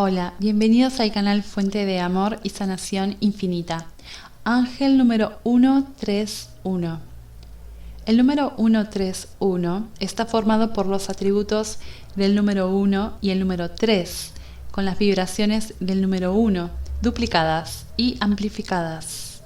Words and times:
Hola, 0.00 0.34
bienvenidos 0.38 1.00
al 1.00 1.10
canal 1.10 1.42
Fuente 1.42 1.84
de 1.84 1.98
Amor 1.98 2.38
y 2.44 2.50
Sanación 2.50 3.16
Infinita. 3.18 3.88
Ángel 4.44 4.96
número 4.96 5.40
131. 5.42 7.00
El 8.06 8.16
número 8.16 8.52
131 8.56 9.88
está 9.98 10.24
formado 10.24 10.72
por 10.72 10.86
los 10.86 11.10
atributos 11.10 11.80
del 12.14 12.36
número 12.36 12.70
1 12.70 13.14
y 13.20 13.30
el 13.30 13.40
número 13.40 13.72
3, 13.72 14.34
con 14.70 14.84
las 14.84 15.00
vibraciones 15.00 15.74
del 15.80 16.00
número 16.00 16.32
1, 16.32 16.70
duplicadas 17.02 17.86
y 17.96 18.18
amplificadas. 18.20 19.42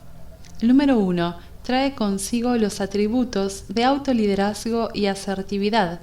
El 0.61 0.69
número 0.69 0.99
1 0.99 1.35
trae 1.63 1.95
consigo 1.95 2.59
los 2.59 2.83
atributos 2.83 3.65
de 3.69 3.85
autoliderazgo 3.85 4.91
y 4.93 5.07
asertividad, 5.07 6.01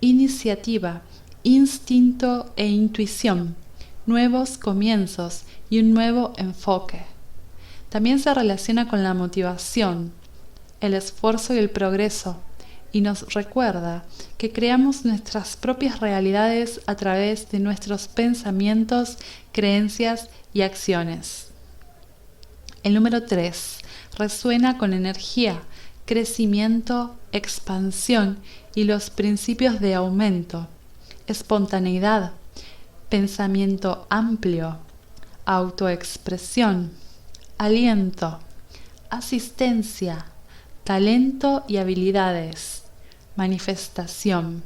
iniciativa, 0.00 1.02
instinto 1.42 2.50
e 2.56 2.66
intuición, 2.66 3.56
nuevos 4.06 4.58
comienzos 4.58 5.42
y 5.68 5.80
un 5.80 5.92
nuevo 5.92 6.32
enfoque. 6.36 7.02
También 7.88 8.18
se 8.18 8.32
relaciona 8.32 8.88
con 8.88 9.02
la 9.02 9.14
motivación, 9.14 10.12
el 10.80 10.94
esfuerzo 10.94 11.54
y 11.54 11.58
el 11.58 11.70
progreso, 11.70 12.38
y 12.92 13.00
nos 13.02 13.32
recuerda 13.34 14.04
que 14.36 14.52
creamos 14.52 15.04
nuestras 15.04 15.56
propias 15.56 16.00
realidades 16.00 16.80
a 16.86 16.96
través 16.96 17.50
de 17.50 17.60
nuestros 17.60 18.08
pensamientos, 18.08 19.18
creencias 19.52 20.28
y 20.52 20.62
acciones. 20.62 21.48
El 22.82 22.94
número 22.94 23.24
3 23.24 23.78
resuena 24.16 24.78
con 24.78 24.92
energía, 24.92 25.62
crecimiento, 26.06 27.16
expansión 27.32 28.38
y 28.74 28.84
los 28.84 29.10
principios 29.10 29.80
de 29.80 29.94
aumento, 29.94 30.66
espontaneidad, 31.26 32.32
pensamiento 33.10 34.06
amplio, 34.08 34.78
autoexpresión, 35.44 36.92
aliento, 37.58 38.38
asistencia, 39.10 40.26
talento 40.84 41.64
y 41.66 41.78
habilidades, 41.78 42.84
manifestación. 43.34 44.62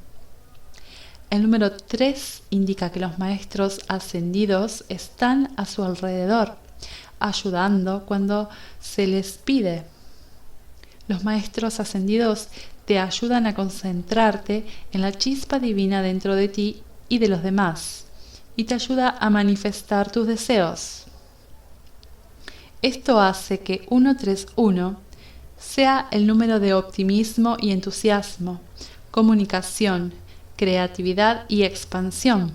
El 1.30 1.42
número 1.42 1.72
3 1.72 2.42
indica 2.50 2.92
que 2.92 3.00
los 3.00 3.18
maestros 3.18 3.80
ascendidos 3.88 4.84
están 4.90 5.52
a 5.56 5.64
su 5.64 5.82
alrededor, 5.82 6.56
ayudando 7.18 8.04
cuando 8.04 8.50
se 8.78 9.06
les 9.06 9.38
pide. 9.38 9.84
Los 11.08 11.24
maestros 11.24 11.80
ascendidos 11.80 12.48
te 12.84 12.98
ayudan 12.98 13.46
a 13.46 13.54
concentrarte 13.54 14.66
en 14.92 15.00
la 15.00 15.12
chispa 15.12 15.58
divina 15.58 16.02
dentro 16.02 16.36
de 16.36 16.48
ti 16.48 16.82
y 17.08 17.18
de 17.18 17.28
los 17.28 17.42
demás, 17.42 18.04
y 18.56 18.64
te 18.64 18.74
ayuda 18.74 19.16
a 19.18 19.30
manifestar 19.30 20.10
tus 20.10 20.26
deseos. 20.26 21.04
Esto 22.82 23.20
hace 23.20 23.60
que 23.60 23.86
131 23.88 24.96
sea 25.58 26.08
el 26.10 26.26
número 26.26 26.60
de 26.60 26.74
optimismo 26.74 27.56
y 27.60 27.70
entusiasmo, 27.70 28.60
comunicación, 29.10 30.12
creatividad 30.56 31.46
y 31.48 31.62
expansión. 31.62 32.52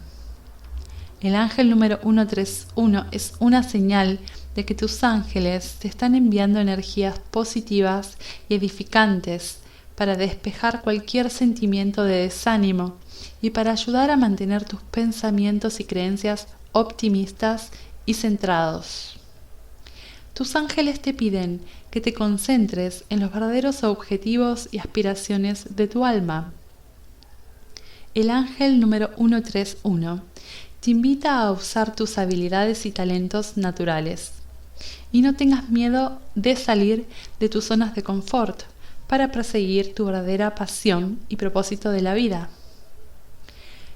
El 1.22 1.36
ángel 1.36 1.70
número 1.70 1.98
131 2.02 3.08
es 3.12 3.34
una 3.40 3.64
señal 3.64 4.20
de 4.56 4.66
que 4.66 4.76
tus 4.76 5.04
ángeles 5.04 5.78
te 5.80 5.88
están 5.88 6.16
enviando 6.16 6.60
energías 6.60 7.20
positivas 7.32 8.18
y 8.48 8.56
edificantes 8.56 9.60
para 10.00 10.16
despejar 10.16 10.82
cualquier 10.82 11.30
sentimiento 11.30 12.06
de 12.06 12.22
desánimo 12.22 12.96
y 13.42 13.50
para 13.50 13.74
ayudar 13.74 14.12
a 14.12 14.16
mantener 14.16 14.64
tus 14.64 14.80
pensamientos 14.80 15.82
y 15.82 15.84
creencias 15.84 16.48
optimistas 16.72 17.72
y 18.06 18.14
centrados. 18.14 19.20
Tus 20.34 20.56
ángeles 20.56 21.02
te 21.02 21.14
piden 21.14 21.60
que 21.92 22.00
te 22.00 22.14
concentres 22.14 23.04
en 23.10 23.20
los 23.20 23.34
verdaderos 23.34 23.84
objetivos 23.84 24.70
y 24.72 24.78
aspiraciones 24.78 25.76
de 25.76 25.90
tu 25.90 26.06
alma. 26.06 26.54
El 28.14 28.30
ángel 28.30 28.80
número 28.80 29.10
131 29.18 30.24
te 30.80 30.92
invita 30.92 31.42
a 31.42 31.52
usar 31.52 31.94
tus 31.94 32.18
habilidades 32.18 32.86
y 32.86 32.92
talentos 32.92 33.58
naturales. 33.58 34.32
Y 35.12 35.24
no 35.24 35.36
tengas 35.36 35.70
miedo 35.70 36.22
de 36.36 36.56
salir 36.56 37.06
de 37.42 37.50
tus 37.50 37.66
zonas 37.66 37.96
de 37.96 38.02
confort 38.02 38.64
para 39.10 39.32
perseguir 39.32 39.96
tu 39.96 40.06
verdadera 40.06 40.54
pasión 40.54 41.20
y 41.30 41.36
propósito 41.36 41.90
de 41.90 42.04
la 42.04 42.14
vida. 42.14 42.50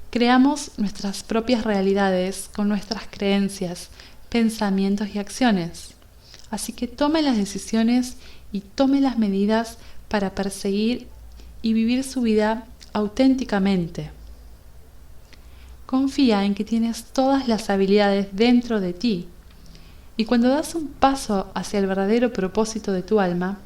Creamos 0.09 0.72
nuestras 0.78 1.22
propias 1.22 1.63
realidades 1.63 2.50
con 2.56 2.68
nuestras 2.68 3.03
creencias, 3.09 3.90
pensamientos 4.29 5.09
y 5.13 5.19
acciones. 5.19 5.94
Así 6.50 6.73
que 6.73 6.88
tome 6.88 7.22
las 7.22 7.38
decisiones 7.38 8.18
y 8.52 8.62
tome 8.62 9.02
las 9.02 9.19
medidas 9.19 9.78
para 10.07 10.34
perseguir 10.34 11.07
y 11.62 11.73
vivir 11.73 12.03
su 12.03 12.22
vida 12.22 12.66
auténticamente. 12.91 14.09
Confía 15.85 16.44
en 16.44 16.56
que 16.56 16.63
tienes 16.63 17.03
todas 17.06 17.47
las 17.47 17.69
habilidades 17.69 18.29
dentro 18.31 18.79
de 18.79 18.94
ti 18.94 19.28
y 20.18 20.25
cuando 20.25 20.50
das 20.50 20.73
un 20.73 20.88
paso 20.88 21.52
hacia 21.53 21.79
el 21.79 21.85
verdadero 21.85 22.34
propósito 22.34 22.91
de 22.91 23.03
tu 23.03 23.19
alma, 23.19 23.59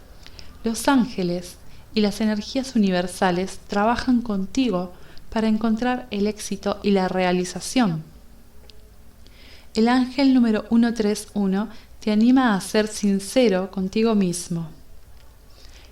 los 0.64 0.88
ángeles 0.88 1.58
y 1.94 2.02
las 2.02 2.22
energías 2.22 2.76
universales 2.76 3.60
trabajan 3.68 4.22
contigo 4.22 4.94
para 5.30 5.48
encontrar 5.48 6.08
el 6.12 6.28
éxito 6.28 6.80
y 6.84 6.92
la 6.92 7.08
realización. 7.08 8.04
El 9.74 9.88
ángel 9.90 10.34
número 10.34 10.66
131 10.70 11.70
te 12.00 12.12
anima 12.12 12.56
a 12.56 12.62
ser 12.62 12.88
sincero 12.88 13.70
contigo 13.72 14.16
mismo. 14.16 14.70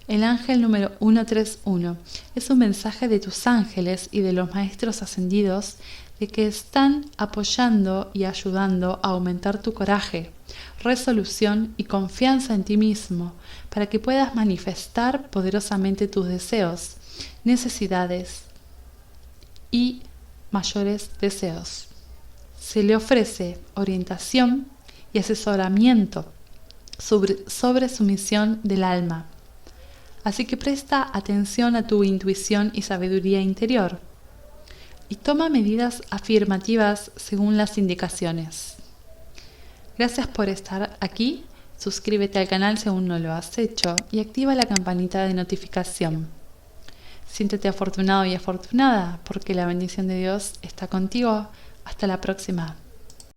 El 0.07 0.23
ángel 0.23 0.61
número 0.61 0.91
131 0.99 1.97
es 2.35 2.49
un 2.49 2.59
mensaje 2.59 3.07
de 3.07 3.19
tus 3.19 3.47
ángeles 3.47 4.09
y 4.11 4.21
de 4.21 4.33
los 4.33 4.53
maestros 4.53 5.01
ascendidos 5.01 5.77
de 6.19 6.27
que 6.27 6.47
están 6.47 7.05
apoyando 7.17 8.11
y 8.13 8.23
ayudando 8.25 8.99
a 9.01 9.09
aumentar 9.09 9.61
tu 9.61 9.73
coraje, 9.73 10.31
resolución 10.83 11.73
y 11.78 11.85
confianza 11.85 12.53
en 12.53 12.63
ti 12.63 12.78
mismo 12.78 13.33
para 13.69 13.88
que 13.88 14.00
puedas 14.00 14.35
manifestar 14.35 15.29
poderosamente 15.29 16.07
tus 16.07 16.28
deseos, 16.28 16.97
necesidades 17.44 18.44
y 19.72 20.01
mayores 20.51 21.09
deseos. 21.19 21.88
Se 22.59 22.83
le 22.83 22.95
ofrece 22.95 23.59
orientación 23.73 24.67
y 25.13 25.19
asesoramiento 25.19 26.31
sobre, 26.97 27.50
sobre 27.50 27.89
su 27.89 28.03
misión 28.03 28.59
del 28.63 28.83
alma. 28.83 29.25
Así 30.23 30.45
que 30.45 30.57
presta 30.57 31.09
atención 31.13 31.75
a 31.75 31.88
tu 31.88 32.03
intuición 32.03 32.72
y 32.73 32.81
sabiduría 32.81 33.41
interior 33.41 34.00
y 35.09 35.16
toma 35.16 35.50
medidas 35.50 36.01
afirmativas 36.09 37.12
según 37.16 37.57
las 37.57 37.77
indicaciones. 37.77 38.75
Gracias 39.97 40.28
por 40.28 40.50
estar 40.50 40.97
aquí, 41.00 41.45
suscríbete 41.78 42.39
al 42.39 42.47
canal 42.47 42.78
si 42.78 42.89
aún 42.89 43.07
no 43.07 43.17
lo 43.17 43.31
has 43.31 43.57
hecho 43.57 43.95
y 44.11 44.19
activa 44.19 44.53
la 44.53 44.66
campanita 44.66 45.25
de 45.25 45.33
notificación. 45.33 46.28
Siéntete 47.25 47.67
afortunado 47.67 48.25
y 48.25 48.35
afortunada 48.35 49.19
porque 49.23 49.53
la 49.53 49.66
bendición 49.66 50.07
de 50.07 50.19
Dios 50.19 50.53
está 50.61 50.88
contigo. 50.88 51.47
Hasta 51.85 52.07
la 52.07 52.19
próxima. 52.19 52.75